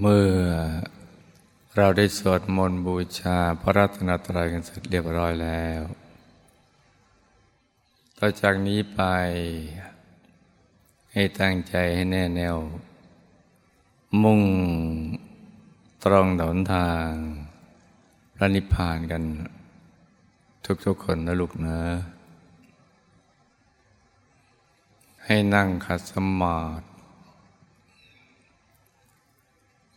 [0.00, 0.30] เมื่อ
[1.76, 5.82] เราได้สวดมนต์บูชาพระรัตนตรัยกันเสร็จเรียบร้อยแล้ว
[8.18, 9.02] ต่อจากนี้ไป
[11.12, 12.56] ให้ตั้งใจให้แน่แน่ว
[14.22, 14.42] มุ่ง
[16.04, 17.10] ตรงหนทาง
[18.34, 19.22] พระนิพพานกัน
[20.84, 21.78] ทุกๆคนนะลูกนะ
[25.24, 26.93] ให้นั่งขัดสมาธิ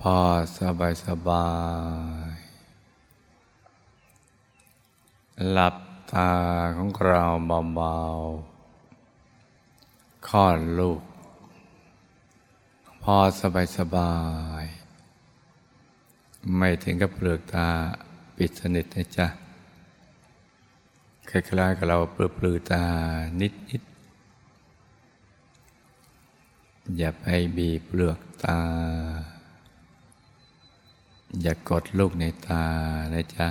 [0.00, 0.16] พอ
[0.58, 1.48] สบายสบา
[2.30, 2.34] ย
[5.50, 5.76] หลับ
[6.12, 6.32] ตา
[6.76, 7.24] ของเรา
[7.74, 11.00] เบาๆคลอดลูก
[13.02, 14.14] พอสบายสบา
[14.62, 14.64] ย
[16.56, 17.68] ไม่ถึงกับเปลือกตา
[18.36, 19.26] ปิดสนิทนะจ๊ะ
[21.30, 22.84] คล้ายๆกับเราเปลือปลือตา
[23.40, 23.98] นิดๆ
[26.96, 27.24] อย่าไป
[27.56, 28.58] บีบเปลือกตา
[31.42, 32.64] อย่ากดลูกในตา
[33.14, 33.48] นะจ๊ะ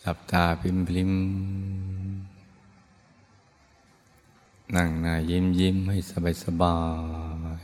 [0.00, 1.10] หลับตาพิมพิม
[4.76, 6.76] นั่งหน้ายิ้มยิ้มให้สบายสบา
[7.58, 7.60] ย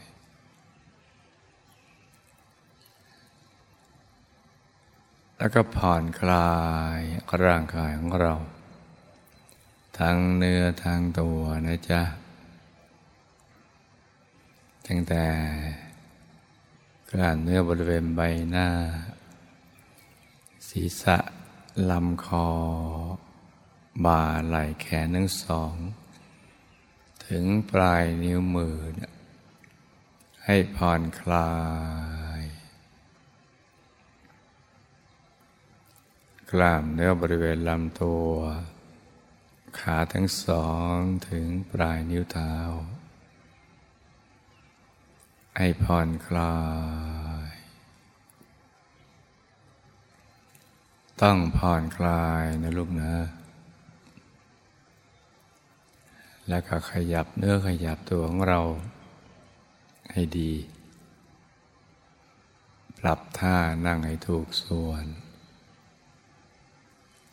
[5.39, 6.53] แล้วก็ผ่อนคลา
[6.99, 7.01] ย
[7.45, 8.35] ร่างกายของเรา
[9.99, 12.03] ทั้งเนื้อทั้งตัวนะจ๊ะ
[14.87, 15.25] ตั้งแต่
[17.13, 18.69] กล้ามเนื้อบริเวณใบหน้า
[20.69, 21.17] ศีรษะ
[21.91, 22.49] ลำคอ
[24.05, 25.75] บ่าไหล่แขนทั้งสอง
[27.27, 28.77] ถึงปลายนิ้วมือ
[30.45, 31.53] ให้ผ่อนคลา
[32.41, 32.43] ย
[36.51, 38.31] กล้ามเนื้อบริเวณลำตัว
[39.79, 40.97] ขาทั้งสอง
[41.29, 42.55] ถึงปลายนิ้วเท้า
[45.59, 46.55] ให้ผ่อนคลา
[47.47, 47.51] ย
[51.23, 53.15] ต้องผ่อนคลายนะลูกนะ
[56.49, 58.61] แล้วก็ขยับเนื้อขยับตัวของเรา
[60.13, 60.53] ให้ดี
[62.99, 63.57] ปรับท่า
[63.87, 65.05] นั่งให้ถูกส่วน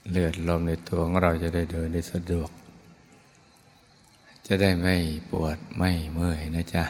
[0.10, 2.50] เลือดลมในตัวของเราจะได้เดินได้สะดวก
[4.48, 4.96] จะได้ไม่
[5.30, 6.86] ปวดไม่เมื่อยนะจ๊ะ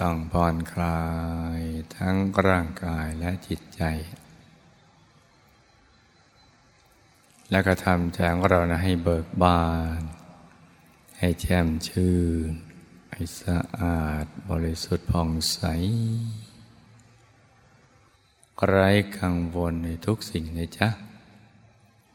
[0.00, 1.02] ต้องผ่อนคลา
[1.58, 1.60] ย
[1.96, 2.16] ทั้ง
[2.46, 3.82] ร่างกายและจิตใจ
[7.50, 9.64] แล้วก็ทำใจของเรานะให้เบิกบา
[9.98, 10.00] น
[11.18, 12.50] ให้แช่มชื่น
[13.12, 15.60] ให้สะอาดบริสุทธิ์ผ่องใส
[18.66, 20.88] ไร้กังวลในทุกสิ่งในจ๊ะ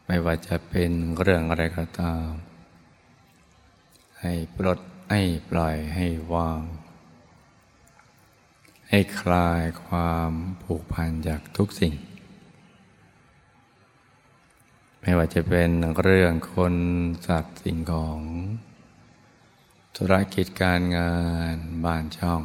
[0.06, 2.30] ไม่ว่าจะเป็นเรื่องอะไรก็ตาม
[4.22, 4.80] ให้ปลด
[5.12, 6.62] ให้ปล่อยให้วาง
[8.90, 10.31] ให้คลายความ
[10.64, 11.94] ผูกพันจากทุกสิ่ง
[15.02, 15.70] ไม่ว่าจะเป็น
[16.02, 16.75] เรื่องคน
[17.28, 18.20] สัตว์สิ่งของ
[19.96, 21.16] ธุรกิจการงา
[21.53, 21.56] น
[21.86, 22.42] บ้านช่อง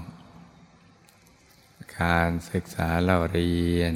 [2.00, 3.94] การศึกษาเล่าเรียน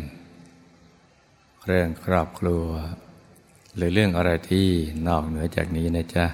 [1.66, 2.66] เรื่องครอบครัว
[3.74, 4.68] หรือเรื่องอะไรที่
[5.08, 6.26] นอกเหนือจากนี้นะจ๊ะ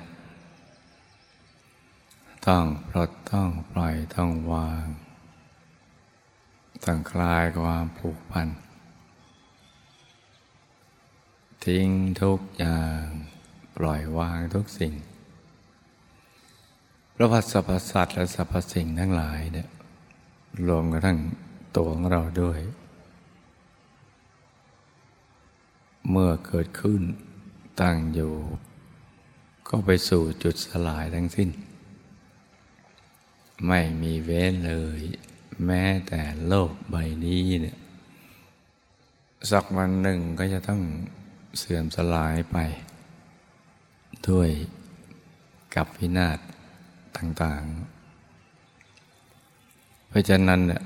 [2.46, 4.86] ต้องปลดต้องปล่อยต้องวาง
[6.86, 8.48] ต้องคลายความผูกพัน
[11.64, 11.88] ทิ้ง
[12.22, 13.04] ทุกอย่าง
[13.76, 14.94] ปล่อยวางทุกสิ่ง
[17.14, 19.68] พระพัสพสัตว์และสรรพสิ่งทั้งหลายเนี่ย
[20.66, 21.18] รวมกระทั่ง
[21.76, 22.60] ตัวของเราด้วย
[26.10, 27.02] เมื่อเกิดขึ้น
[27.80, 28.34] ตั้งอยู่
[29.68, 31.50] ก็ไปสู่จุดสลายทั้งสิ้น
[33.66, 35.00] ไม่มีเว้นเลย
[35.66, 37.78] แม้แต่โลกใบนี้เนี่ย
[39.50, 40.82] สักวันหนึ่งก็จะต้อง
[41.58, 42.56] เสื่อมสลายไป
[44.28, 44.50] ด้วย
[45.74, 46.38] กับพินาศ
[47.16, 47.68] ต่าง ๆ
[50.08, 50.82] เพราะฉะนั้นเนี่ย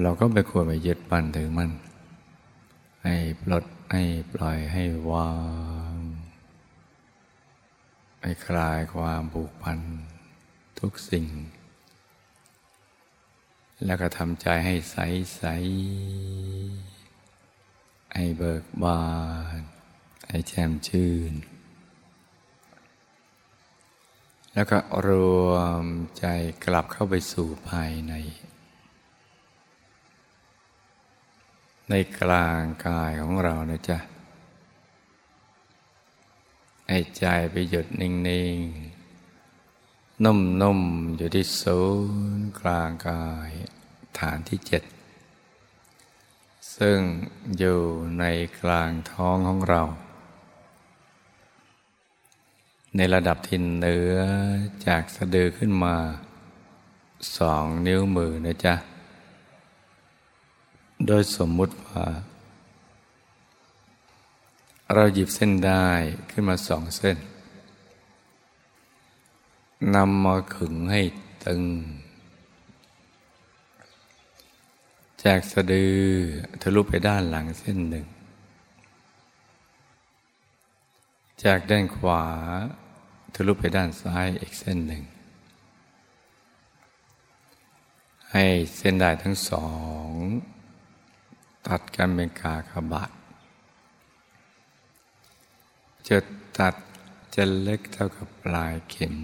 [0.00, 1.70] เราก็ไม่ควรไปยึดมั่นถือมั่น
[3.04, 4.02] ให้ปลดให้
[4.32, 5.32] ปล่อยให้วา
[5.92, 5.94] ง
[8.22, 9.78] ให้คลายความผูกพัน
[10.80, 11.26] ทุกสิ่ง
[13.84, 14.96] แล้วก็ทำใจให้ใส
[15.36, 15.42] ใส
[18.14, 19.02] ให้เบิกบา
[19.58, 19.60] น
[20.28, 21.32] ให้แจ่มชื่น
[24.54, 25.08] แล้วก็ร
[25.48, 25.52] ว
[25.82, 25.84] ม
[26.18, 26.26] ใจ
[26.64, 28.14] กลับเข้าไปสู่ภายใน
[31.90, 33.98] ในกลางกายของเรานะจ๊ะ
[36.88, 38.12] ให้ใจไปหยุดนิ่
[38.54, 38.97] ง ๆ
[40.24, 41.80] นุ่มๆอยู่ที่ศู
[42.38, 43.50] นย์กลางกาย
[44.18, 44.82] ฐานที่เจ็ด
[46.76, 46.98] ซึ่ง
[47.58, 47.80] อยู่
[48.18, 48.24] ใน
[48.60, 49.82] กลางท้องของเรา
[52.96, 54.16] ในระดับทินเหนือ
[54.86, 55.96] จากสะดือขึ้นมา
[57.36, 58.74] สองนิ้วมือนะจ๊ะ
[61.06, 62.06] โดยสมมุติว่า
[64.94, 65.86] เราหยิบเส้นได้
[66.30, 67.16] ขึ้นมาสองเส้น
[69.94, 71.02] นำมาขึงให้
[71.46, 71.62] ตึง
[75.24, 75.96] จากสะดือ
[76.62, 78.06] ทะลุไปด้านหลังเส้นหนึ่ง
[81.44, 82.24] จากด้านขวา
[83.34, 85.02] ทะลุไปด้านซ้ายอีกเส้นหนึ่ง
[88.32, 88.44] ให้
[88.76, 89.66] เส้นได้ทั้งสอ
[90.08, 90.10] ง
[91.66, 93.10] ตัดกันเป็นกากบาท
[96.08, 96.24] จุด
[96.58, 96.74] ตัด
[97.34, 99.16] จะเล็กเท่ากับปลายเข็ม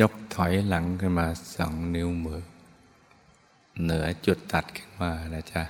[0.00, 1.26] ยกถอยหลังขึ้นมา
[1.56, 2.42] สองนิ้วมือ
[3.82, 5.62] เหนือจุดตัดขึ้นมานะจ๊ะ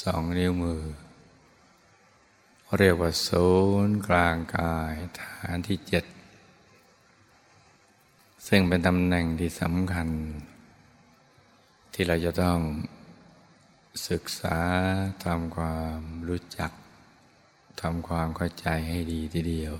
[0.00, 0.82] สองนิ้วมือ
[2.78, 3.28] เรียกว่าโซ
[3.88, 6.04] นกลางกายฐานที่เจ็ด
[8.48, 10.08] ซึ่งเป็นตำแหน่งที่สำคัญ
[11.92, 12.58] ที่เราจะต้อง
[14.08, 14.58] ศึกษา
[15.24, 16.70] ทำความรู้จัก
[17.80, 19.74] ทำความเข้าใจให้ดีทีเดียว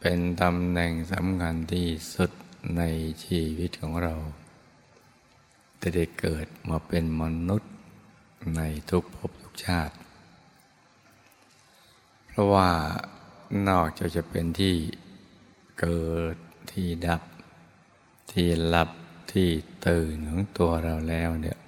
[0.00, 2.30] เป็นตำแหน่งสำคัญที่สุด
[2.76, 2.82] ใน
[3.24, 4.14] ชีวิตของเรา
[5.80, 7.72] จะได้เกิดมาเป็นมนุษย์
[8.56, 8.60] ใน
[8.90, 9.94] ทุกภพทุกชาติ
[12.26, 12.70] เพราะว่า
[13.68, 14.74] นอกจากจะเป็นที่
[15.80, 16.36] เกิด
[16.72, 17.22] ที่ดับ
[18.32, 18.90] ที่หลับ
[19.32, 19.48] ที่
[19.86, 21.58] ตื่นของตัวเราแล้วเนี่ย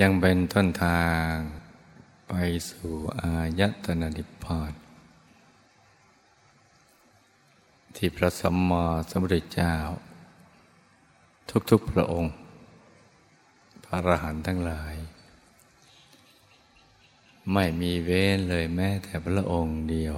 [0.00, 1.34] ยังเป็นต้นทาง
[2.34, 4.72] ไปสู่อายตนะนิพพาน
[7.96, 9.74] ที่พระสัมมาสัมพุทธเจ้า
[11.70, 12.34] ทุกๆพระองค์
[13.84, 14.94] พระอรหันต์ทั้งหลาย
[17.52, 20.16] ไม่มีเว้นเลยแม้แต่พระองค์เดียว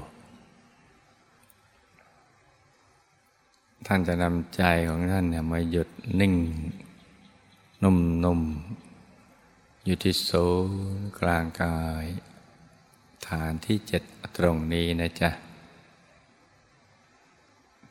[3.87, 5.89] ท่านจะนำใจของท่านเนี่ยมาหยุด
[6.21, 6.35] นิ่ง
[7.83, 8.84] นุ่มๆ
[9.87, 12.05] อยู่ที่ศูนย์กลางกาย
[13.29, 14.03] ฐานที่เจ็ด
[14.37, 15.31] ตรงนี้นะจ๊ะ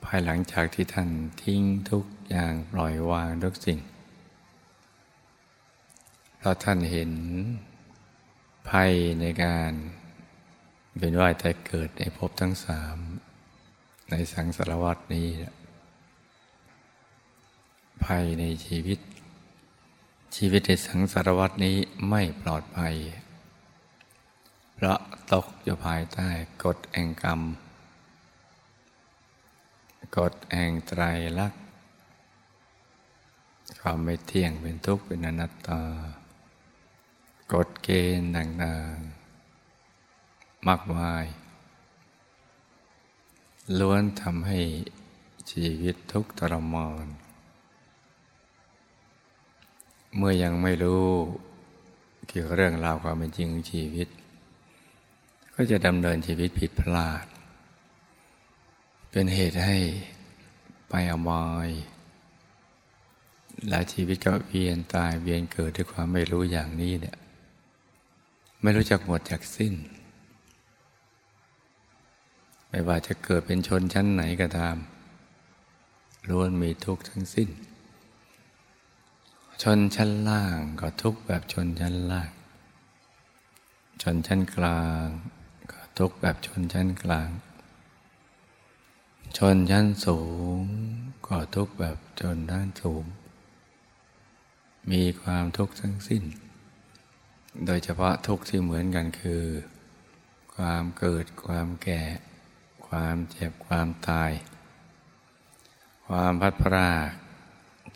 [0.04, 1.10] ภายหลังจากที่ท่าน
[1.42, 1.62] ทิ้ง
[1.92, 3.80] ทุกอย่างปล่อยวางทุกสิ่ง
[6.38, 7.12] เพราะท่านเห็น
[8.69, 9.72] ภัยในการ
[11.00, 12.98] เป็นว่ายแต่เกิดในภพทั้งสาม
[14.10, 15.28] ในสังสารวัตนี้
[18.06, 19.00] ภัยในชีวิต
[20.36, 21.78] ชีวิตในสังสารวัตนี้
[22.10, 22.96] ไม่ปลอดภัย
[24.74, 25.00] เพราะ
[25.34, 26.30] ตกอยู่ภายใต้
[26.63, 27.42] กฎแห่งกรรม
[30.18, 31.02] กฎแห่งไตร
[31.40, 31.62] ลักษณ์
[33.82, 35.82] ความไม่เที่ยงเป็นทุกข์เป็นอนัตตา
[37.54, 41.25] กฎเกณฑ์ต่างๆมากมาย
[43.80, 44.60] ล้วนทำให้
[45.52, 47.08] ชีวิตทุกข์ทรมาน
[50.17, 51.05] เมื่อยังไม่รู้
[52.27, 54.08] เกี่ยวกับเรื่องราวความเป็นจริงของชีวิต
[55.55, 57.25] ก็จะดำเนินชีวิตผิดพลาด
[59.12, 59.77] เป็นเหตุให้
[60.89, 61.70] ไปอบาย
[63.70, 67.17] และชีวิตก็เวียนตายเวียนเกิดด้วยความไม่รู้อย่างนี้เนี่ย
[68.62, 69.74] ไม่รู้จักหมดจากสิ้น
[72.70, 74.75] ไม่ว่าจะเกิดเป็นชนชั้นไหนก็ตาม
[76.29, 77.50] ล้วนมีทุกข์ทั้งสิ้น
[79.67, 82.32] ชนชั้นล่างก็ทุกแบบชนชั้นล่าง
[84.01, 85.08] ชนชั้นกลาง
[85.72, 87.29] ก็ทุกแบบชนชั้นกลาง
[89.38, 90.20] ชนชั้นสู
[90.60, 90.62] ง
[91.27, 93.05] ก็ทุกแบบชนด้านสูง
[94.91, 96.24] มีความทุกข์ทั้งสิ้น
[97.65, 99.43] โดยเฉพาะทุกข์ที่เหมือนกันคือ
[100.55, 102.03] ความเกิดความแก่
[102.88, 104.32] ความเจ็บความตาย
[106.08, 107.10] ความพัดพราก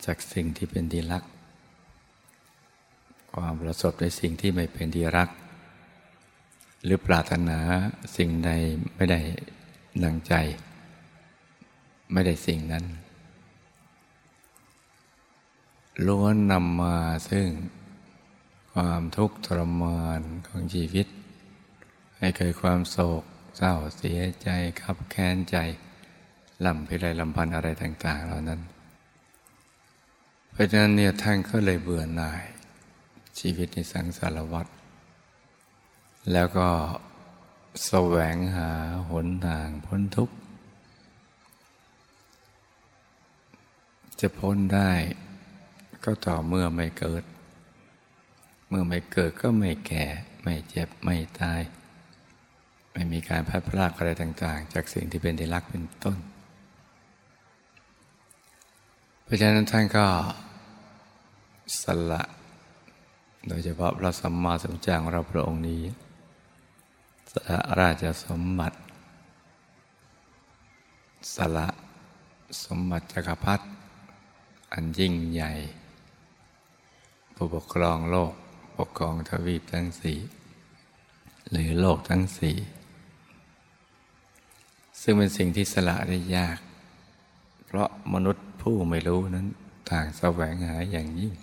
[0.04, 1.24] จากสิ่งที่เป็นดีลัก
[3.38, 5.28] ความประสบในสิ่งที่ไม่เป็นที่รัก
[6.84, 7.58] หรือปรารถนา
[8.16, 8.50] สิ่งใด
[8.96, 9.20] ไม่ได้
[10.04, 10.34] ดังใจ
[12.12, 12.84] ไม่ได้สิ่งนั้น
[16.06, 16.96] ล้วนนำมา
[17.30, 17.46] ซึ่ง
[18.72, 21.06] ความทุกข์ทรมานของชีวิต
[22.18, 23.22] ให้เกิดความโศก
[23.56, 24.48] เศร้าเสียใจ
[24.82, 25.56] ขับแค้นใจ
[26.64, 28.60] ลำพิไรลำพันอะไรต่าง ๆ เหล่านั้น
[30.52, 32.42] เพราะฉะนั้นเนี่ยท่านก็เลยเบื่อหน่าย
[33.38, 34.66] ชีวิตในสังสารวัฏ
[36.32, 36.68] แล้วก็
[37.86, 38.70] แสวงหา
[39.10, 40.36] หนทางพ้นทุกข์
[44.20, 44.90] จะพ้นได้
[46.04, 47.22] ก็ต่อเมื่อไม่เกิด
[48.68, 50.04] เมื่อไม่เกิดก็ไม่แก่
[50.42, 51.60] ไม่เจ็บ ไม่ตาย
[52.92, 56.18] ไม่มีการพัดพลากอะไรต่าง ๆ จากสิ่งที่เป็นที่รักเป็นต้น
[59.24, 60.06] เพราะฉะนั้นท่านก็
[61.82, 62.22] สละ
[63.48, 65.82] โดยเฉพาะพระสัมมาสัมพุทธเจ้าของเราพระองค์นี้
[67.32, 68.78] สละราชสมบัติ
[71.34, 71.68] สละ
[72.64, 73.64] สมบัติจักรพรรดิ
[74.72, 75.52] อันยิ่งใหญ่
[77.34, 78.32] ผู้ปกครองโลก
[78.78, 80.18] ปกครองทวีปทั้งสี่
[81.50, 82.56] หรือโลกทั้งสี่
[85.00, 86.58] ซึ่งเป็นสิ่งที่สละได้ยาก
[87.66, 89.46] เพราะมนุษย์ผู้ไม่รู้นั้น
[89.90, 91.34] ต่างแสวงหาอย่างยิ่ง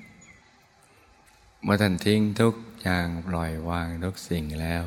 [1.67, 4.83] เมื่อท่านทิ้งทุกอย่างปล่อยวางทุกสิ่งแล้ว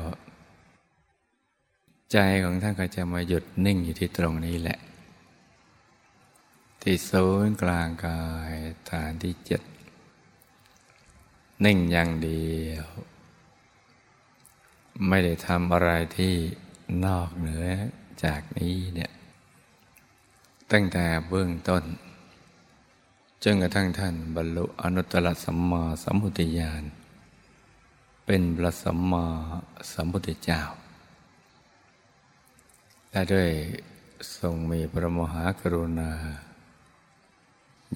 [2.11, 4.79] ใจของท่านก็จะมาหยุดนิ่งอยู่ที่ตรงนี้แหละ
[6.81, 8.53] ที่ศูนย์กลางกาย
[8.89, 9.61] ฐานที่เจ็ด
[11.65, 12.87] นิ่งอย่างเดียว
[15.07, 16.35] ไม่ได้ทำอะไรที่
[17.05, 17.65] นอกเหนือ
[18.23, 19.11] จากนี้เนี่ย
[20.71, 21.83] ตั้งแต่เบื้องต้น
[23.43, 26.83] จนกระทั่งท่านบรรลุอนุตตรสัมมาสัมพุทธญาณ
[28.25, 29.25] เป็นพระสัมมา
[29.91, 30.61] สัมพุทธเจ้า
[33.11, 33.49] และด้วย
[34.37, 36.11] ทรงมีพระมหากรุณา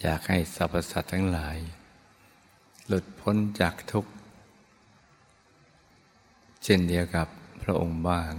[0.01, 1.57] อยากให้สรรพสัตว์ทั้งหลาย
[2.87, 4.11] หลุดพ้นจากทุกข์
[6.63, 7.27] เช่นเดียวกับ
[7.61, 8.31] พระองค์บ้าง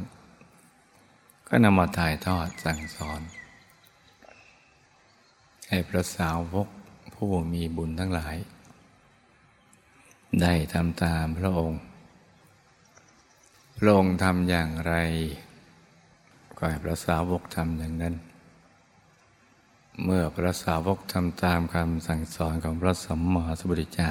[1.48, 3.20] ก็นำมาถ่ายทอดสั่งสอน
[5.68, 6.68] ให้พระสาวก
[7.14, 8.36] ผู้มีบุญทั้งหลาย
[10.40, 11.80] ได้ทำตามพระองค์
[13.78, 14.94] พระองค์ทำอย่างไร
[16.56, 18.14] ก็ให้พระสาวกทำอย่างนั้น
[20.04, 24.10] เมื่อพระสาวกทำตามคำสั่งสอนของพระสัมมาสัมพุทธเจ้า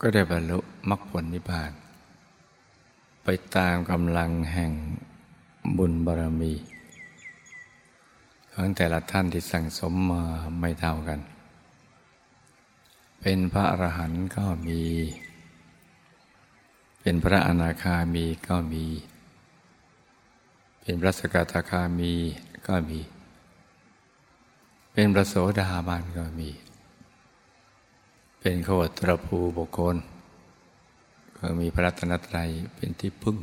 [0.00, 1.72] ก็ได้บรรลุมรรคผลนิพพาน
[3.24, 4.72] ไปตามกำลังแห่ง
[5.76, 6.52] บุญบารมี
[8.62, 10.22] ของแต่ละท่านที่สั่งสมมา
[10.60, 11.20] ไม่เท่ากัน
[13.20, 14.80] เป็นพระอรหันต์ก็มี
[17.00, 18.84] เป็นพระอนาคามีก็มี
[20.80, 22.12] เป็นพระสกทาคามี
[22.66, 23.00] ก็มี
[24.92, 26.50] เป็นพระโสดาบันก็มี
[28.40, 29.96] เป็นขวัตรภูบุคคล
[31.38, 33.36] ก็มีพระรัตนตรัยเป็นที่พึ่ง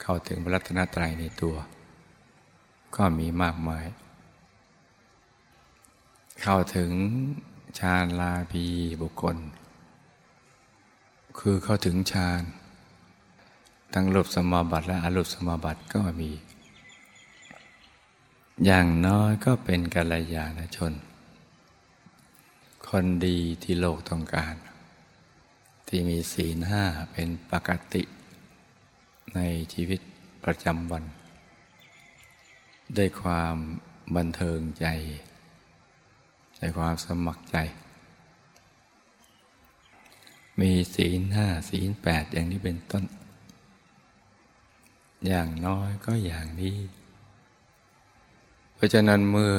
[0.00, 1.56] เข้าถึงพระรัตนตรัยในตัว
[2.96, 3.86] ก็มีมากมาย
[6.44, 6.92] เข้าถึง
[7.78, 8.64] ฌานลาภี
[9.02, 9.36] บุคคล
[11.38, 12.42] คือเข้าถึงฌาน
[13.94, 16.30] ทั้งรูปสมาบัติและอรูปสมาบัติก็มี
[18.64, 20.92] อย่างน้อยก็เป็นกัลยาณชน
[22.88, 24.54] คนดีที่โลกต้องการ
[25.88, 28.02] ที่มีศีลห้าเป็นปกติ
[29.34, 29.40] ใน
[29.72, 30.00] ชีวิต
[30.44, 31.04] ประจำวัน
[32.96, 33.56] ด้วยความ
[34.16, 34.86] บันเทิงใจ
[36.60, 37.56] ด้วยความสมัครใจ
[40.60, 43.04] มีศีลห้าศีลแปดอย่างนี้เป็นต้น
[45.26, 46.76] อย่างน้อยก็อย่างนี้
[48.74, 49.54] เพราะฉะนั้นเมื่อ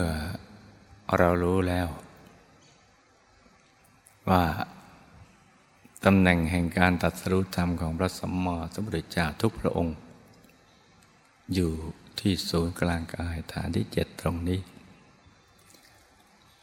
[1.18, 1.88] เรารู้แล้ว
[4.30, 4.44] ว่า
[6.06, 9.96] ตำแหน่งแห่งการตัดสรุธรรมของพระสัมมาสัมพุทธเจ้าทุกพระองค์
[11.54, 11.72] อยู่
[12.20, 14.60] ที่ศูนย์กลางกายฐานที่เจ็ดตรงนี้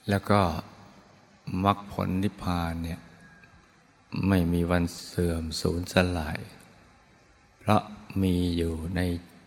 [0.09, 0.41] แล้วก็
[1.65, 3.01] มรรคผลนิพพานเนี่ย
[4.29, 6.39] ไม่มีวันเสื่อมสูญสลาย
[7.59, 7.83] เพราะ
[8.23, 9.01] มีอยู่ใน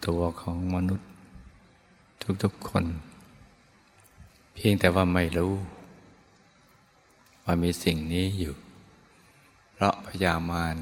[0.07, 1.09] ตัวของมนุษย์
[2.43, 2.85] ทุกๆคน
[4.53, 5.53] เพียงแต่ว่าไม่รู้
[7.43, 8.55] ว่ามีสิ่งนี้อยู่
[9.73, 10.75] เพราะพยามาร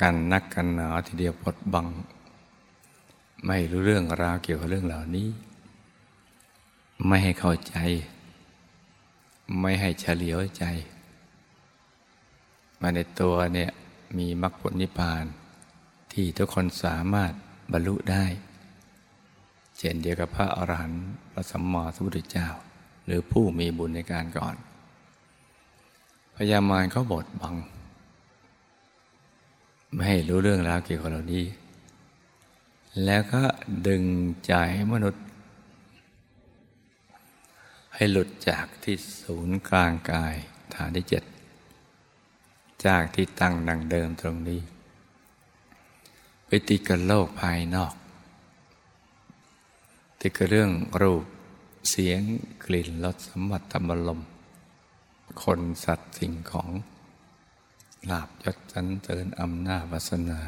[0.00, 1.86] กันนักกันหนาทีเดียวปดบัง
[3.46, 5.28] ไม่รู้เรื่องราวเกี่ยวกับเรื่องเหล่านี้
[7.06, 7.76] ไม่ให้เข้าใจ
[9.60, 10.64] ไม่ให้เฉลียวใจ
[12.80, 13.70] มาในตัวเนี่ย
[14.18, 15.24] มีมรรคผลนิพพาน
[16.12, 17.32] ที่ทุกคนสามารถ
[17.72, 18.24] บรรลุได้
[19.78, 22.48] เช่นเดียวกับพระอรหันต์พระสัมมาสัมพุทธเจ้า
[23.06, 24.54] หรือผู้มีบุญในการก่อน
[26.34, 27.54] พญามารเขาบดบัง
[29.92, 31.44] ไม่ให้รู้เรื่องราวเกี่ยวกับเรานี้
[33.04, 33.42] แล้วก็
[33.86, 34.02] ดึง
[34.46, 34.52] ใจ
[34.92, 35.24] มนุษย์
[38.00, 40.34] ให้หลุดจากที่ศูนย์กลางกาย
[40.74, 41.24] ฐานที่เจ็ด
[42.86, 44.60] จากที่ตั้งดังเดิมตรงนี้
[46.46, 47.94] ไปติดกับโลกภายนอก
[50.20, 50.70] ติดกับเรื่อง
[51.02, 51.24] รูป
[51.90, 52.20] เสียง
[52.64, 54.20] กลิ่นรสสัมผัสธรรมลม
[55.42, 56.70] คนสัตว์สิ่งของ
[58.10, 60.40] ลาบยศจันเตินอำนาจวาสนา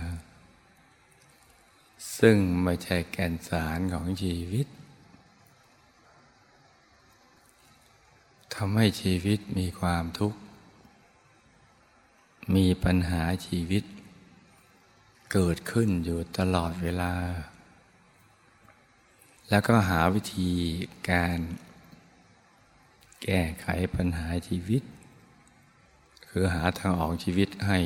[2.18, 4.68] ซึ่งไม่ใช่แก่นสารของชีวิต
[8.54, 10.38] ทำให้ชีวิตมีความทุกข์
[12.54, 13.84] มีปัญหาชีวิต
[15.32, 17.12] เกิดขึ้นอยู่ตลอดเวลา
[19.48, 20.50] แล้วก็หาวิธี
[21.10, 21.38] การ
[23.22, 24.82] แก้ไขปัญหาชีวิต
[26.26, 27.78] คือหาทางออกชีวิตให้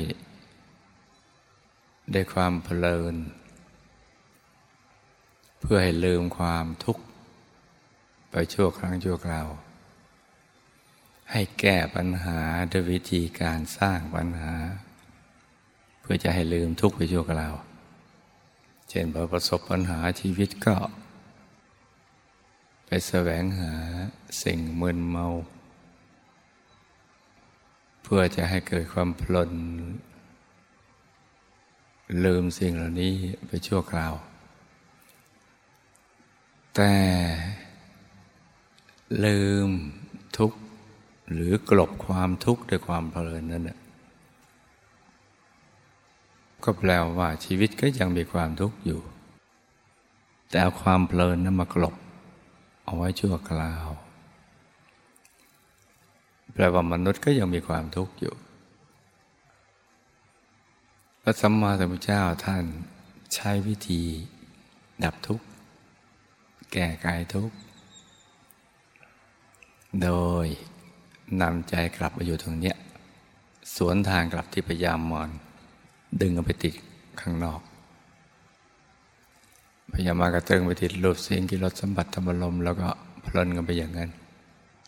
[2.11, 3.15] ได้ความเพลิน
[5.59, 7.03] เพื่อให้ลืมความทุกข์
[8.31, 9.47] ไปชั่วครั้งชั่วคราว
[11.31, 12.39] ให้แก้ปัญหา
[12.71, 14.53] ด้วยวิธีการสร้างปัญหา
[15.99, 17.55] เพื่อจะให้ลืมทุกข์ไปชั่วคราว
[18.89, 20.77] เช่นพอประสบปัญหาชีวิตก็
[22.85, 23.73] ไปแสวงหา
[24.43, 25.27] สิ่งมึนเมา
[28.03, 29.51] เพื่อจะให้เกิดความพลน
[32.25, 33.13] ลืมสิ่งเหล่านี้
[33.47, 34.13] ไปชั่วคราว
[36.75, 36.93] แต่
[39.25, 39.69] ลืม
[40.37, 40.57] ทุกข์
[41.31, 43.77] หรือกลบความทุกข์ด้วยความเพลินนั่นแหละ
[46.63, 49.01] ก็แปลว่าชีวิตก็ยังมีความทุกข์อยู่
[50.49, 51.95] แต่เอาความเพลินนั้นมากลบ
[52.83, 53.87] เอาไว้ชั่วคราว
[56.53, 58.35] แปลว่ามนุษย์ก็ยังมีความทุกข์อยู่
[61.21, 62.65] พระสัมมาสัมพุทธเจ้าท่าน
[63.33, 64.03] ใช้วิธี
[65.03, 65.45] ดับทุกข์
[66.71, 67.55] แก้กายทุกข์
[70.03, 70.09] โด
[70.45, 70.47] ย
[71.41, 72.75] นำใจกลับมาอยู่ตรงเนี้ย
[73.75, 75.29] สวนทางกลับที่พยายามมอน
[76.21, 76.75] ดึงเอาไปติด
[77.21, 77.61] ข้างนอก
[79.91, 82.87] พยายามมากระเติงไปติดรูปเสียงกิรสสัมบัติธรรมลมแล้วก็
[83.25, 84.09] พลนกันไปอย่างนั้น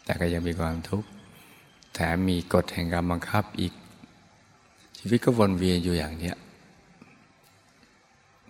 [0.04, 1.08] แต่ก็ยังมีความทุกข์
[1.94, 3.74] แถมมีกฎแห่งกรรมบังคับอีก
[4.98, 6.36] ชีวิตก็วนเวียนอยู่อย่างเนี้ย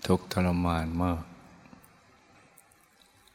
[0.08, 1.22] ทุกทรมานมาก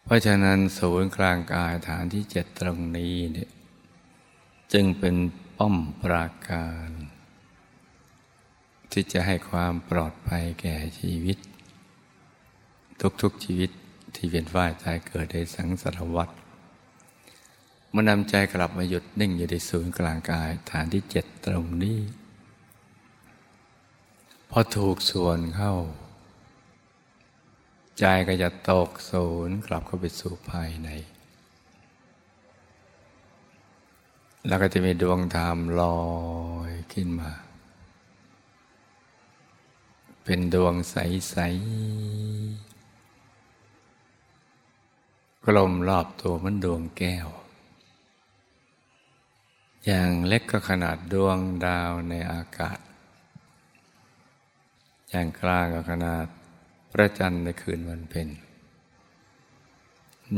[0.04, 3.50] เพราะฉะนั้นศูนย์กลางกายฐานที่เจ็ดตรงนี้เนี่ย
[4.74, 5.16] จึงเป็น
[5.58, 6.90] ป้อมปราการ
[8.92, 11.38] ที่จะให้ความปลอดภัยแก่ชีวิต
[13.22, 13.70] ทุกๆชีวิต
[14.14, 16.28] ที่เวียนว่ายตายเกิดในสังสารวัฏ
[17.92, 21.98] มื่อนำใจกลับมาหยุดนิ่งอยู่ในศูนย์กลางกายฐานที่เจ็ดตรงนี้
[24.50, 25.74] พอถูกส่วนเข้า
[27.98, 30.90] ใจก็จะตกศูนย์กลับเข้าไปสู่ภายใน
[34.46, 35.98] แล้วก็จะมีดวงธรรมลอ
[36.70, 37.30] ยขึ้นมา
[40.24, 42.64] เป็นดวงใส ๆ
[45.44, 47.28] กลมรอบตัวมันดวงแก้ว
[49.86, 52.78] อย่างเล็กก็ขนาดดวงดาวในอากาศ
[55.10, 56.26] อย่างกลางก็ขนาด
[56.90, 58.28] พระจันทร์ในคืนวันเพ็ญ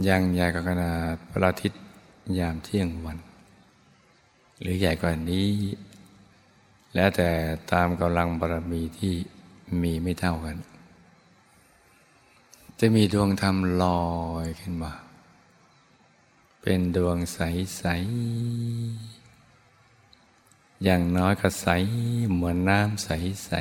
[0.04, 1.82] อย่างใหญ่ก็ขนาดพระอาทิตย์
[2.38, 3.18] ยามเที่ยงวัน
[4.60, 5.50] หรือใหญ่กว่านี้
[6.94, 7.30] แล้วแต่
[7.72, 9.14] ตามกำลังบารมีที่
[9.82, 10.56] มีไม่เท่ากัน
[12.78, 14.04] จะมีดวงธรรมลอ
[14.44, 14.92] ยขึ้นมา
[16.60, 19.16] เป็นดวงใส ๆ
[20.84, 21.66] อย่างน้อยก็ใส
[22.32, 23.52] เหมือนน้ำใส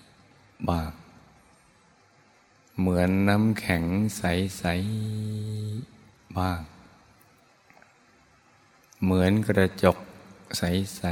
[0.00, 0.92] ๆ บาง
[2.78, 3.84] เหมือนน้ำแข็ง
[4.16, 4.64] ใส
[5.52, 6.60] ๆ บ้าง
[9.02, 9.96] เหมือนกระจก
[10.58, 11.02] ใส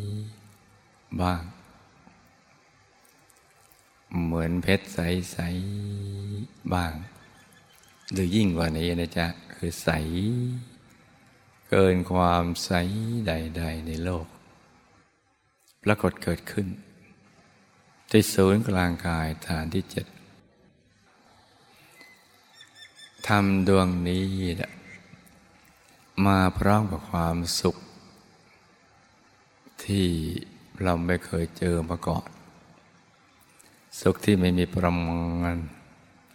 [0.00, 1.42] ๆ บ้าง
[4.22, 5.38] เหมือนเพชรใส
[6.06, 6.92] ๆ บ้าง
[8.12, 9.88] หรือยิ่งกว่านี้นะจ๊ะ คือใส
[11.68, 12.70] เกินความใส
[13.26, 14.26] ใด ๆ ในโลก
[15.82, 16.66] ปรากฏเกิดขึ้น
[18.10, 20.06] ที่ศูนย์กลางกายฐานที่เจ็ด
[23.28, 24.24] ทำดวงนี้
[26.26, 27.76] มาพร้อมกับความสุข
[29.86, 30.06] ที่
[30.82, 32.26] เราไม่เคยเจอมาก่อน
[34.00, 35.56] สุขที่ไม่มีประมาณ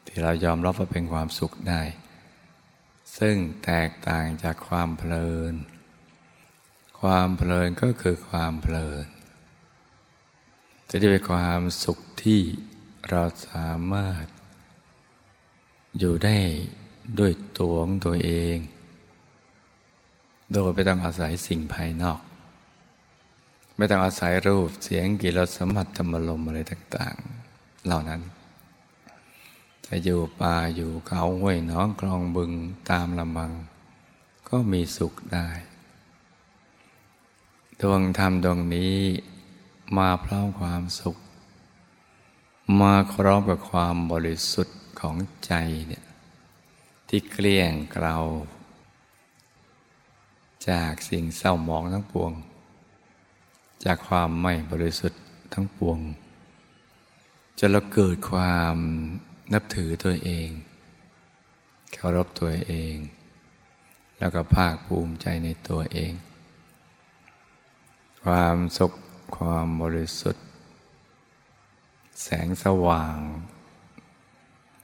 [0.08, 1.82] ที่เรายอมรับว่าเป็นความสุขได้
[3.18, 3.36] ซึ่ง
[3.66, 5.54] แตกต่างจากความเพลิน
[7.02, 9.06] ความเพลินก็คือความเพลิน
[10.90, 12.42] จะได้เป็นความสุขที่
[13.10, 14.26] เราสามารถ
[15.98, 16.38] อยู่ได้
[17.20, 18.58] ด้วยตัวของตัวเอง
[20.52, 22.20] โดยไม่ต้องอาศัยสิ่งภายนอก
[23.82, 27.16] ไม่ต้องอาศัยรูปเสียงกลิ่นรสสัมผัสธรรมลมอะไรต่าง
[27.52, 28.22] ๆ เหล่านั้น
[29.86, 32.52] จะอยู่ป่าอยู่เขาห้วยน้องคลองบึง
[32.90, 33.52] ตามลำบัง
[34.50, 35.48] ก็มีสุขได้
[37.82, 38.96] ดวงธรรมดวงนี้
[39.98, 41.18] มาพร้อมความสุข
[42.82, 45.16] มาพร้อมกับความบริสุทธิ์ของ
[45.46, 45.54] ใจ
[45.88, 46.06] เนี่ย
[47.08, 48.18] ที่เกลี้ยงเกลา
[50.70, 52.34] จากสิ่งเศร้าหมองทั้งปวง
[53.86, 55.22] จากความไม่บริสุทธิ์
[55.54, 56.00] ทั้งปวง
[57.60, 58.76] จะเราเกิดความ
[59.54, 60.50] นับถือตัวเอง
[61.94, 62.96] เคารพตัวเอง
[64.20, 66.12] แล้วก็ภาคภูมิใจในตัวเอง
[68.24, 68.94] ความสุข
[69.38, 70.46] ความบริสุทธิ์
[72.24, 73.18] แสงสว่าง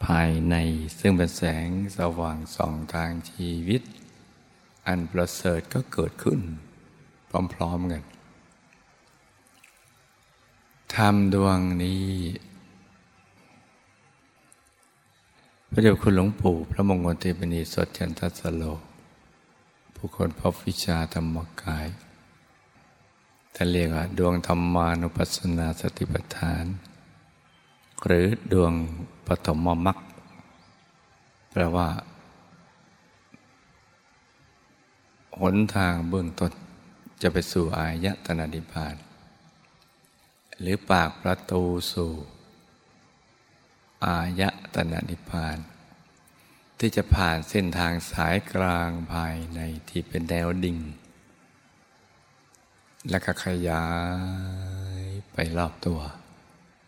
[0.06, 0.56] ภายใน
[1.00, 3.82] ซึ่งเป็นแสงสว่างส่องทางชีวิต
[4.88, 6.40] อันประเสริฐก็เกิดขึ้น
[7.54, 8.04] พร้อมๆกัน
[10.94, 12.08] ทำดวงนี้
[15.70, 18.64] พระเดชคุณหลวงปู่พระมงคลเทปนีสดจันทัสโล
[19.96, 21.88] ผู้คนพบวิชาธรรมกาย
[23.56, 26.66] ท่านเรียกว่า ดวงธรรมานุปัสสนาสติปัฏฐาน
[28.06, 28.74] หรือดวง
[29.28, 29.98] ปฐมมรรค
[31.52, 31.88] แปลว่า
[35.40, 36.52] หนทางเบื้องต้น
[37.22, 38.96] จะไปสู่อายตนะนิพพาน
[40.60, 41.64] หรือปากประตู
[41.94, 42.14] สู่
[44.06, 44.42] อาย
[44.74, 45.58] ตนะนิพพาน
[46.80, 50.80] ที่จะผ่านเส้นทางสายกลางภายในที่เป็นแนวดิ่ง
[53.10, 53.88] แล้วก็ขยา
[55.02, 56.00] ยไปรอบตัว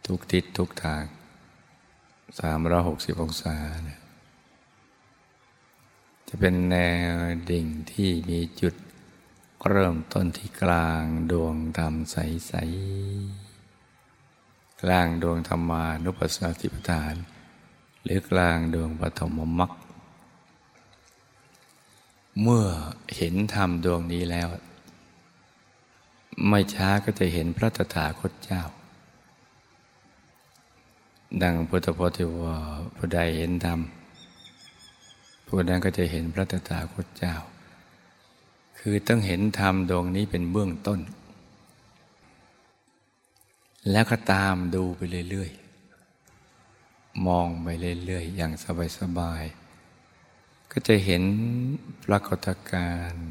[0.06, 1.04] ทุกทิศทุกทาง
[2.40, 4.00] สามร้อหกสิบองศาเนี่ย
[6.28, 6.78] จะเป็นแน
[7.12, 7.16] ว
[7.52, 8.74] ดิ่งที่มีจุด
[9.70, 13.47] เริ่มต้นที่กลางดวงธรรมใส ๆ
[14.84, 17.16] กลางดวงธรรมานุปัสสติปทาน
[18.04, 19.72] หรือกลางดวงปฐมมรรค
[22.42, 22.66] เมื่อ
[23.16, 24.48] เห็นธรรมดวงนี้แล้ว
[26.48, 28.62] ไม่ช้าก็จะเห็นพระตถาคตเจ้า
[31.42, 32.58] ดังพุทธพจน์ที่ว่า
[32.96, 33.80] ผู้ใดเห็นธรรม
[35.46, 37.36] ผู้นั้นก็จะเห็นพระตถาคตเจ้า
[38.80, 41.00] คือต้องเห็นธรรมดวงนี้เป็นเบื้องต้น
[43.92, 47.68] แล้วก็ตามดูไปเรื่อยๆ มองไป
[48.06, 48.52] เรื่อยๆ อย่าง
[49.00, 51.24] สบายๆ ก็จะเห็น
[52.06, 53.28] ปรากฏการณ์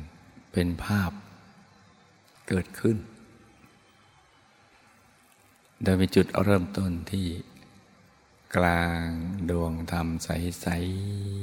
[0.52, 1.10] เป็นภาพ
[2.48, 2.96] เกิดขึ้น
[5.82, 7.26] โดยมีจุดเริ่มต้นที่
[8.56, 9.06] กลาง
[9.50, 10.66] ดวงธรรมใส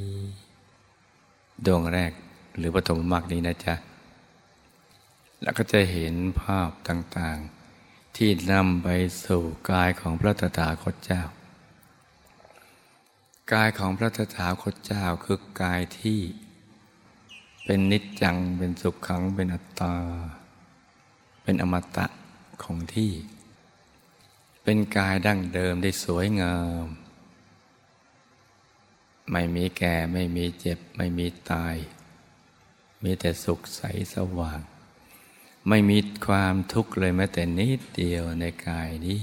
[0.06, 2.12] ๆ ดวงแรก
[2.58, 3.76] หรือปฐมมรรคนี้นะจ๊ะ
[5.42, 7.53] แล้วก็จะเห็นภาพต่างๆ
[8.18, 8.90] ที่นำไป
[9.26, 11.24] สู่กายของพระตถาคตเจ้า
[13.54, 16.20] กายของพระตถาคตเจ้าคือกายที่
[17.66, 19.96] เป็นนิจจังเป็นสุขขังเป็นอัตตา
[21.44, 22.06] เป็นอมตะ
[22.64, 23.14] ของที่
[24.64, 26.86] เป็นกายดั้งเดิมได้สวยงาม
[29.32, 31.76] ไม่มีแก่ไม่มีเจ็บไม่มีตาย
[33.04, 33.82] มีแต่สุขใส
[34.14, 34.62] สว่าง
[35.68, 35.98] ไม่มี
[36.28, 39.20] ความทุกข์เลยแม้แต่นิดเดียวในกายนี้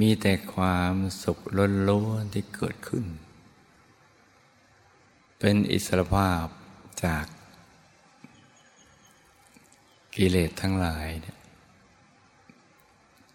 [0.00, 1.38] มีแต่ความสุข
[1.88, 3.06] ล้วนๆที่เกิดขึ้น
[5.38, 6.46] เป็นอิสรภาพ
[7.04, 7.26] จาก
[10.14, 11.38] กิเลสทั้งหลายเนี่ย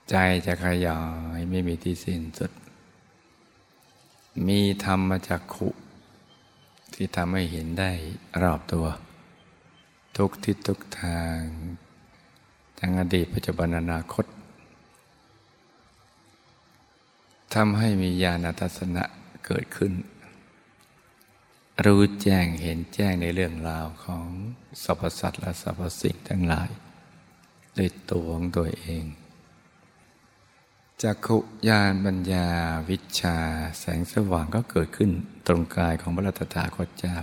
[0.10, 1.02] ใจจะขยา
[1.38, 2.52] ยไม่มีที่สิ้นสุด
[4.48, 5.70] มีธรรมจักขุ
[6.94, 7.92] ที่ทำให้เห็นได้
[8.42, 8.86] รอบตัว
[10.18, 11.40] ทุกทิศทุกทาง
[12.80, 14.26] ทั้งอดีตปัจจุบันอนาคต
[17.54, 19.04] ทำให้มีญาณทัศนะ
[19.46, 19.94] เกิดขึ้น
[21.86, 24.26] รู้แจ้งเห็นแจ้งในเรื่องราวของ
[24.84, 26.70] สรรพสัตว์และสรรพสิ่งทั้งหลาย
[27.78, 29.04] ด้วยตัวของตัวเอง
[31.02, 32.48] จักขุญาณปัญญา
[32.90, 33.38] วิชา
[33.80, 35.12] แสงสว่างก็เกิดขึ้น
[35.48, 37.18] ตรงกายของพระรัตถาคตเจ้า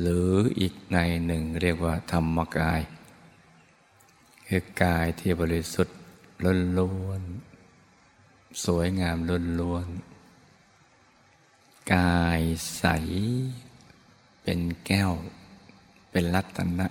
[0.00, 2.80] หรืออีกในหนึ่งเรียกว่าธรรมกาย
[4.46, 5.98] คือกายที่บริสุทธิ์
[6.78, 9.16] ล้วนๆสวยงาม
[9.60, 12.40] ล้วนๆกาย
[12.76, 12.84] ใส
[14.42, 15.12] เป็นแก้ว
[16.10, 16.86] เป็นรัตนะ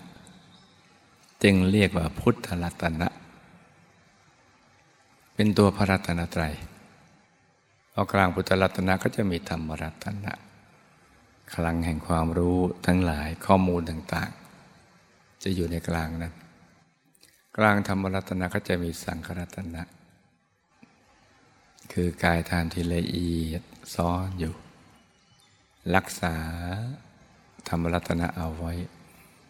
[1.44, 3.08] จึงเรียกว่าพุทธรัตนะ
[5.36, 6.54] เป็นตัวพระรัตนตรัย
[7.92, 10.34] เอกลางพุทธรัตนะก็จะมีธรรมรัตนะ
[11.56, 16.34] คลังแห่งความรู้ทั้งหลายข้อมูลต่างๆ จะอยู่ในกลางนั้น
[17.58, 19.84] กลางธรรมรัตนะก็จะมีสังขรัตนะ
[21.94, 23.64] คือกายทานที่ละเอียด
[23.96, 24.54] ซ้อนอยู่
[25.96, 26.36] รักษา
[27.68, 28.74] ธรรมรัตนะเอาไว้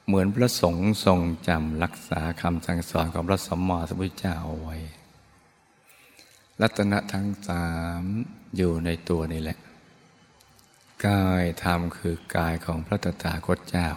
[0.06, 4.78] เหมือนพระสงฆ์ทรงจำรักษาคำสั่งสอนของพระสมมาสัมพุทธเจ้าเอาไว้
[6.62, 7.66] รัตนะทั้งสา
[8.02, 8.04] ม
[8.58, 9.58] อยู่ในตัวนี่แหละ
[11.08, 13.90] กายธรรมคือกายของพระตถาคตเจ้า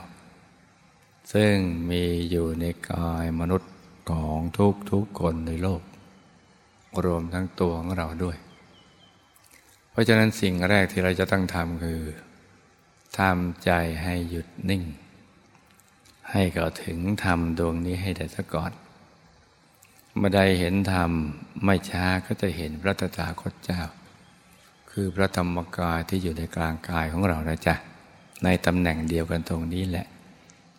[1.33, 1.57] ซึ่ง
[1.91, 3.73] มีอยู่ในกายมนุษย์
[4.11, 5.83] ของทุกทุกคนในโลก
[7.05, 8.37] รวมทั้งตัวของเราด้วย
[9.91, 12.01] เพราะฉะนั้นสิ่งแรกที่เราจะต้องทำคือ
[13.19, 13.71] ทำใจ
[14.03, 14.83] ให้หยุดนิ่ง
[16.31, 18.73] ให้เขาถึงธรรมดวงนี้ให้ได้ซะก่อน
[20.17, 21.11] เมื่อใดเห็นธรรม
[21.65, 23.83] ไม่ช้าก็จะเห็นพระตถาคตเจ้า
[24.99, 27.75] คือพระธรรมกายที่อยู่ในกลางกายของเรานะจ๊ะ
[28.45, 30.07] ในตำแหน่งเดียวกันตรงนี้แหละ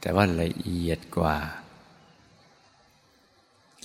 [0.02, 1.38] แต่ว่าละเอียดกว่า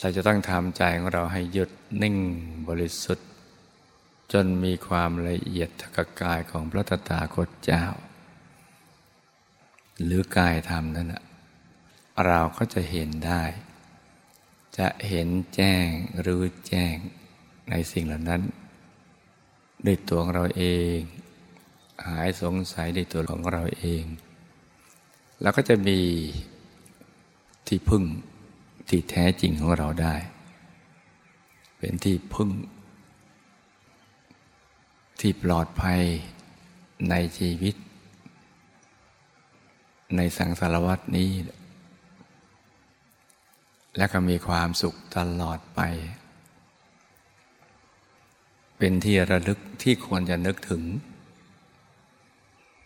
[0.01, 1.71] เราจะต้องทำใจของเราให้หยุด
[2.03, 2.17] นิ่ง
[2.69, 3.29] บริสุทธิ์
[4.33, 7.85] จนมีความละเอียดทกกายของพระตถาคตเจ้า
[10.05, 11.23] หรือกายธรรมนั่นนะ
[12.27, 13.43] เราก็จะเห็นได้
[14.79, 15.87] จะเห็นแจ้ง
[16.27, 16.95] รู้แจ้ง
[17.71, 18.43] ในสิ่งเหล่านั้น
[19.87, 20.65] ด้วยตัวของเราเอ
[20.95, 20.97] ง
[22.07, 24.05] หายสงสัยในตัวของเราเอง
[25.43, 26.01] แล้วก็จะมี
[27.67, 28.05] ที่พึ่ง
[28.89, 30.15] ที่แท้จริงของเราได้
[31.79, 32.51] เป็นที่พึ่ง
[35.21, 36.01] ที่ปลอดภัย
[37.11, 37.75] ในชีวิต
[40.17, 41.31] ในสังสารวัตนี้
[43.97, 45.81] และก็มีความสุขตลอดไป
[48.85, 50.83] เป็นที่ระลึกที่ควรจะนึกถึง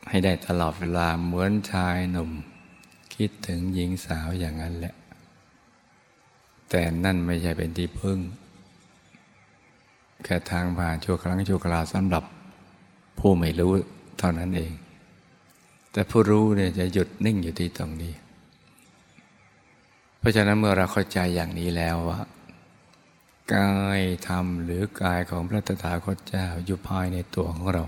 [0.09, 2.31] ให้ได้ตลอดเวลาเหมือนชายหนุ่ม
[3.15, 4.95] คิดถึงหญิงสาวอย่างนั้นแหละ
[6.71, 8.19] แต่นั่นไม่ใช่เป็นที่พึ่ง
[10.25, 12.25] แค่ทางผ่านชั่วครั้งชั่วคราวสำหรับ
[13.19, 13.73] ผู้ไม่รู้
[14.19, 14.73] เท่านั้นเอง
[15.93, 18.15] แต่ผู้รู้เนี่ยจะหยุดนิ่งอยู่ที่ตรงนี้
[20.19, 22.21] เพราะฉะนั้นเมื่อเราเข้าใจอย่างนี้แล้วว่า
[23.55, 27.85] กายธรรมหรือกายของพระตถาคตเจ้าอยู่ภายในตัวของเรา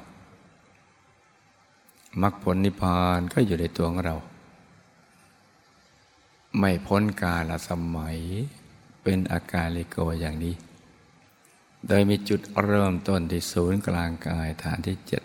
[2.22, 4.16] มรรคผลนิพพานก็อยู่ในตัวของเรา
[6.58, 8.18] ไม่พ้นกาลสมัย
[9.02, 10.54] เป็นอาการลิโกอย่างนี้
[11.86, 15.22] โดยมีจุดเริ่มต้นที่ศูนย์กลางกายฐานที่เจ็ด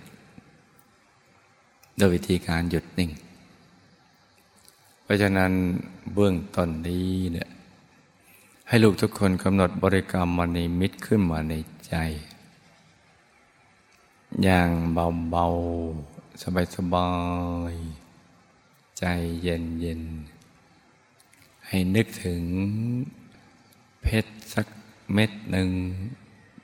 [1.98, 3.12] โดยวิธีการหยุดนิ่ง
[5.04, 5.52] เพราะฉะนั้น
[6.14, 7.50] เบื้องต้นนี้เนี่ย
[8.68, 11.54] ให้ลูกทุกคนกำหนดบริกรรมมณีมิตรขึ้นมาใน
[11.88, 11.96] ใจ
[14.44, 17.10] อย่างเบาๆ สบา
[17.72, 19.06] ยๆ ใจ
[19.42, 22.44] เย็นๆ ให้นึกถึง
[24.02, 24.68] เพชรสัก
[25.14, 25.70] เม็ดหนึ่ง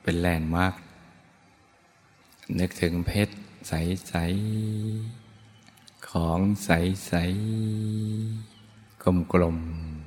[0.02, 0.74] เป็นแลนด์มาร์ก
[2.58, 3.34] นึกถึงเพชร
[3.68, 4.14] ใส
[4.86, 7.12] ๆ ของใส
[8.98, 9.99] ๆ กลม ๆ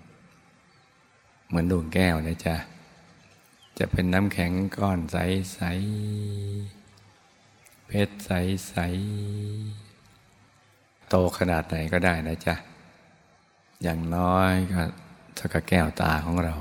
[1.54, 2.56] เหมือนดวงแก้วนะจ๊ะ
[3.80, 12.56] จะเป็นน้ำแข็งก้อนใสๆเพชรใสๆโตขนาดไหนก็ได้นะจ๊ะ
[13.84, 14.82] อย่างน้อยก็
[15.36, 16.56] เท่ากับแก้วตาของเรา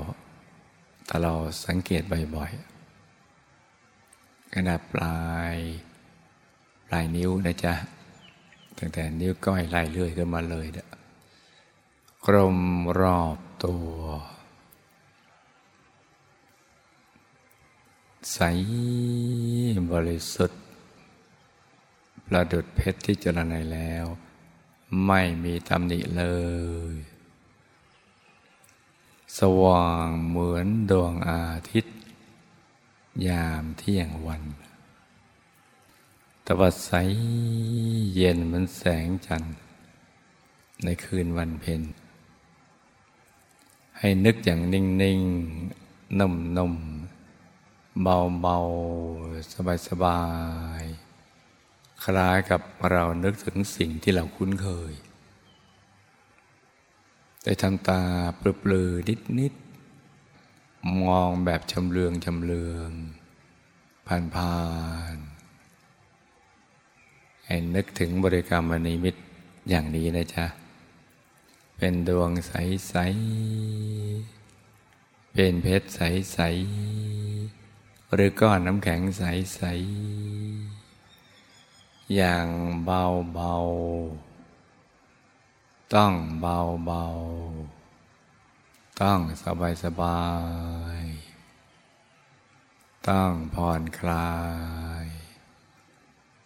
[1.07, 1.33] ถ้าเรา
[1.65, 2.01] สังเกต
[2.35, 5.19] บ่อยๆขนาดปลา
[5.53, 5.55] ย
[6.87, 7.73] ปลายนิ้วนะจ๊ะ
[8.77, 10.87] ตั้งแต่นิ้วก้อยไล่เลื่อยขึ้นมาเลยเด้อ
[12.25, 12.57] กลม
[12.99, 13.89] รอบตัว
[18.31, 18.39] ใส
[19.91, 20.61] บริสุทธิ์
[22.25, 24.05] ประดุดเพชรที่เจรนัยแล้ว
[25.05, 26.23] ไม่มีตำหนิเล
[26.93, 26.95] ย
[29.37, 31.95] สว่างเหมือนดวงอาทิตย์
[33.27, 34.43] ยามเที่ยงวัน
[36.45, 36.91] ตะวัดใส
[38.15, 39.55] เย็นเหมือนแสงจันทร์
[40.83, 41.81] ในคืนวันเพ็ญ
[43.97, 45.19] ให้นึกอย่างนิ่ง
[45.69, 47.02] ๆนุ่มๆ
[48.01, 48.57] เบาเบา
[49.53, 50.21] สบายสบา
[50.81, 50.83] ย
[52.03, 54.93] คล้ายกับเรานึกถึงสิ่งที่เราคุ้นเคย
[57.43, 58.01] แต่ทำตา
[58.39, 59.53] ปลือๆนิดนิด
[61.07, 62.91] มองแบบชำเลืองชำเลือง
[64.07, 64.57] ผ่านผ่า
[65.15, 65.17] น
[67.45, 69.15] ให้นึกถึงบริกรรมอนิมิต
[69.69, 70.45] อย่างนี้นะจ๊ะ
[71.77, 72.93] เป็นดวงใส
[74.33, 77.22] ๆ เป็นเพชรใส ๆ
[78.13, 79.61] หรือก้อนน้ำแข็งใส
[81.29, 82.47] ๆ อย่าง
[82.85, 83.53] เบาเบา
[85.93, 87.05] ต้องเบาเบา
[89.01, 90.23] ต้องสบาย สบา
[90.99, 91.01] ย
[93.09, 94.33] ต้องผ่อนคลา
[95.03, 95.05] ย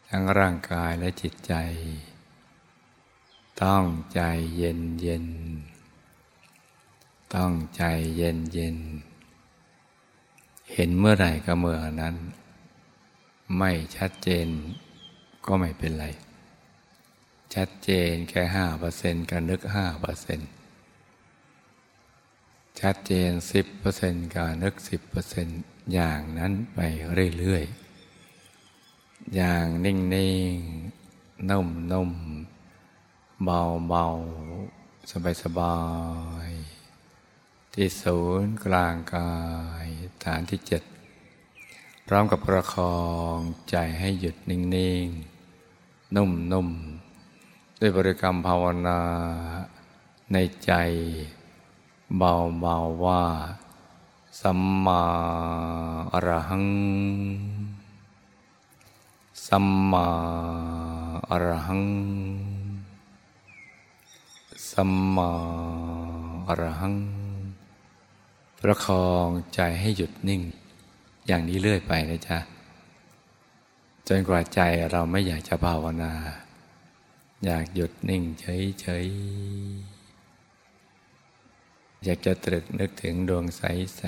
[0.10, 1.54] ทั้งร่างกายและจิตใจ
[3.64, 4.22] ต้องใจ
[4.56, 5.28] เย็นเย็น
[7.36, 7.84] ต้องใจ
[8.18, 8.78] เย็นเย็น
[10.74, 12.16] เห็นเมื่อไหร่ก็เมื่อนั้น
[13.58, 14.48] ไม่ชัดเจน
[15.46, 16.08] ก็ไม่เป็นไร
[17.56, 20.50] ชัดเจนแค่ห้าเปอร์เซ็นต์ก็นึกห้าเปอร์เซ็นต์
[22.80, 25.60] ชัดเจนสิบเปอร์เซ็นต์ก็นึกสิบเปอร์เซ็นต์
[25.94, 26.80] อย่างนั้นไป
[27.40, 29.96] เรื่อยๆ อย่างนิ่
[30.54, 35.78] งๆ นุ่มๆ เบาๆ สบา
[36.48, 39.36] ยๆ ที่ศูนย์กลางกา
[39.86, 39.87] ย
[40.28, 40.84] ฐานที่เจ็ด
[42.08, 42.96] พร้อมกับประคอ
[43.36, 43.38] ง
[43.70, 44.62] ใจให้หยุดนิ่
[45.06, 49.00] งๆ นุ่มๆ ด้วยบริกรรมภาวนา
[50.32, 50.72] ในใจ
[52.18, 53.24] เบาๆว่า
[54.42, 55.04] สัมมา
[56.14, 56.66] อรหัง
[59.48, 60.08] สัมมา
[61.30, 61.84] อรหัง
[64.72, 65.30] สัมมา
[66.48, 67.17] อรหัง
[68.62, 70.42] ประคองใจให้หยุดนิ่ง
[71.28, 72.40] อย่างนี้เรื่อยไปนะจ๊ะ
[74.08, 74.60] จนกว่าใจ
[74.92, 76.14] เราไม่อยากจะภาวนา
[77.46, 79.14] อยากหยุดนิ่งเฉยๆ
[82.04, 84.04] อยากจะตรึกนึกถึงดวงใส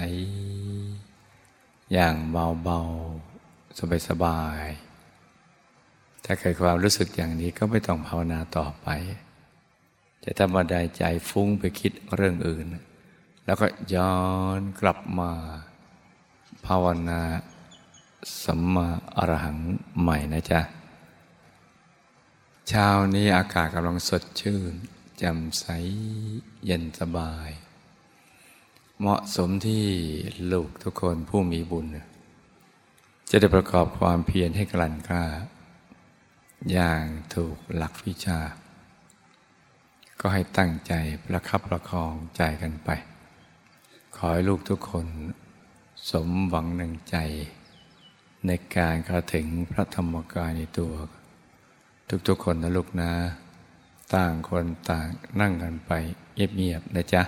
[0.89, 2.81] ๆ อย่างเบา
[3.29, 4.65] ๆ สบาย
[5.45, 8.87] ๆ ถ้าเกิดความรู้สึกอย่างนี้ก็ไม่ต้องภาวนาต่อไป
[10.23, 12.67] จะธรรมดาใจฟุ้งไปคิดเรื่องอื่น
[13.49, 14.17] แล้วก็ย้อ
[14.59, 15.31] นกลับมา
[16.65, 17.21] ภาวนา
[18.43, 19.57] สัมมาอรหัง
[19.99, 20.61] ใหม่นะจ๊ะ
[22.67, 24.73] เช้านี้อากาศกำลังสดชื่น
[25.17, 25.65] แจ่มใส
[26.65, 27.49] เย็นสบาย
[28.99, 29.85] เหมาะสมที่
[30.51, 31.85] ลูกทุกคนผู้มีบุญ
[33.29, 35.25] จะได้ประกอบความเพียรให้กลั่นกล้า
[36.71, 38.39] อย่างถูกหลักวิชา
[40.19, 40.93] ก็ให้ตั้งใจ
[41.25, 42.91] ประคับประคองใจกันไป
[44.21, 45.07] ขอให้ลูกทุกคน
[46.11, 47.15] สมหวังหนึ่งใจ
[48.47, 50.93] ในการกระถึงพระธรรมกายในตัว
[52.27, 53.11] ทุกๆคนนะลูกนะ
[54.15, 55.07] ต่างคนต่าง
[55.41, 55.91] นั่งกันไป
[56.33, 57.23] เงียบๆนะจ๊ะ